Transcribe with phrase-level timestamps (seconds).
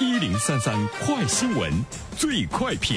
[0.00, 1.70] 一零三三快新闻，
[2.16, 2.96] 最快评。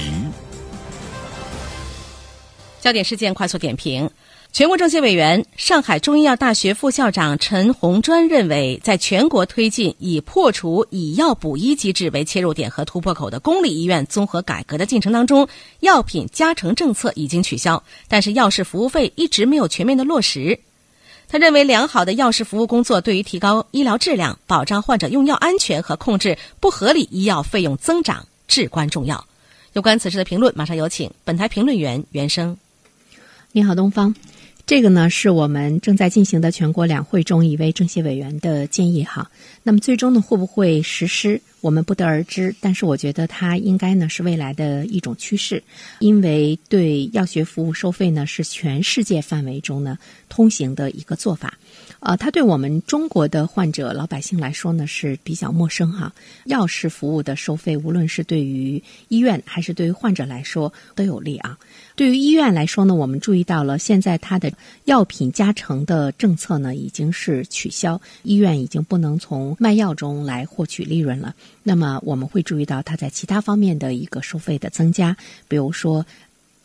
[2.80, 4.10] 焦点事件快速点评。
[4.54, 15.46] 全国政协委员、上海中医药大学副校长陈红专认为，在全国推进以破除以药补医机制为切入点和突破口的公立医院综合改革的进程当中，
[15.82, 20.58] 药品加成政策已经取消，但是药事服务费一直没有全面的落实。
[21.34, 29.26] 他认为，良好的药师服务工作对于提高医疗质量、保障患者用药安全和控制不合理医药费用增长至关重要。
[29.74, 32.58] 有关此事的评论，马上有请本台评论员袁生。
[33.52, 34.14] 你好，东方。
[34.74, 39.30] 这个呢是我们正在进行的全国两会中一位政协委员的建议哈。
[39.62, 42.56] 那么最终呢会不会实施，我们不得而知。
[42.60, 45.62] 但是我觉得它应该呢是未来的一种趋势，
[46.00, 49.96] 因为对药学服务收费呢是全世界范围中呢
[50.28, 51.54] 通行的一个做法。
[52.00, 56.12] 呃，它对我们中国的患者老百姓来说呢是比较陌生哈。
[56.46, 61.60] 药事服务的收费，无论是对于医院还是对于患者来说都有利啊。
[61.96, 64.52] 对于医院来说呢，我们注意到了，现在它的
[64.86, 71.36] 药品加成的政策呢已经是取消，医院已经不能从卖药中来获取利润了。
[71.64, 75.16] 那么我们会注意到它在其他方面的一个收费的增加，
[75.48, 76.06] 比如说。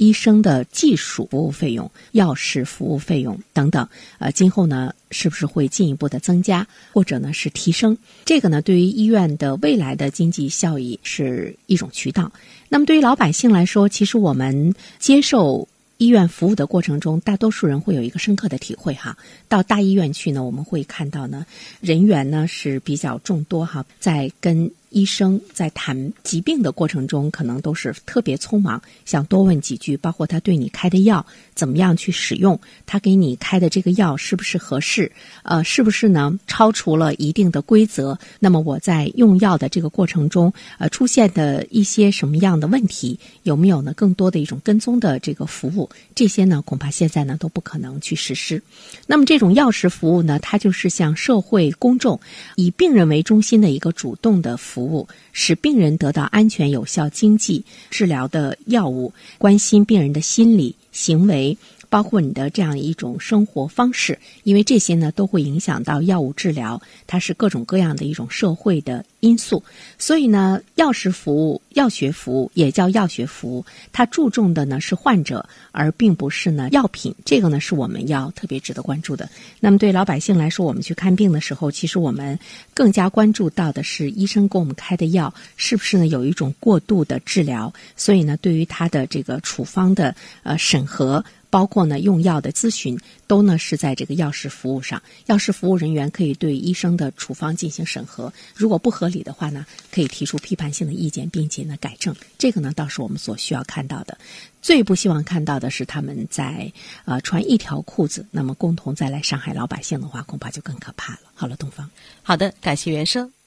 [0.01, 3.89] 医生的技术服务费用、药事服务费用等等，
[4.21, 7.99] 呃，今后呢，是不是会进一步的增加，或者呢是提升？
[8.25, 12.31] 这个呢，对于医院的未来的经济效益是一种渠道。
[12.69, 15.67] 那么，对于老百姓来说，其实我们接受
[15.99, 19.19] 医院服务的过程中，大多数人会有一个深刻的体会哈。
[19.49, 21.45] 到大医院去呢，我们会看到呢，
[21.81, 24.71] 人员呢是比较众多哈，在跟。
[24.91, 38.19] 医生在谈疾病的过程中，可能都是特别匆忙，想多问几句，包括他对你开的药怎么样去使用，他给你开的这个药是不是合适，呃，是不是呢超出了一定的规则？
[38.41, 45.91] 那么我在用药的这个过程中，呃，出现的一些什么样的问题，有没有呢更多的一种跟踪的这个服务？
[46.15, 48.63] 这些呢，恐怕现在呢都不可能去实施。
[49.07, 52.19] 那么这种药食服务呢，它就是向社会公众
[52.57, 54.78] 以病人为中心的一个主动的服。
[54.79, 61.59] 服务使病人得到安全有效、经济治疗的药物，关心病人的心理行为。
[61.91, 69.63] 包括你的这样一种生活方式，因为这些呢都会影响到药物治疗，它是各种各样的一种社会的因素。
[69.99, 77.15] 所以呢，药食服务、药学服务也叫药学服务，它注重的呢是患者，而并不是呢药品。
[77.25, 79.29] 这个呢是我们要特别值得关注的。
[79.61, 82.39] 那么对老百姓来说，我们去看病的时候，其实我们
[82.75, 87.73] 更加关注到的是医生给我们开的药是不是呢有一种过度的治疗。
[87.97, 91.25] 所以呢，对于他的这个处方的呃审核。
[91.51, 102.15] 包括呢，用药的咨询都呢是在这个药事服务上，药事服务人员可以对医生的处方进行审核，如果不合理的话呢，可以提出批判性的意见，并且呢改正。
[102.37, 104.17] 这个呢倒是我们所需要看到的。
[104.61, 106.71] 最不希望看到的是他们在
[107.05, 111.21] 呃穿一条裤子，那么共同再来伤害老百姓的话，恐怕就更可怕了。
[111.35, 111.89] 好了，东方，
[112.23, 113.38] 好的，感谢袁生。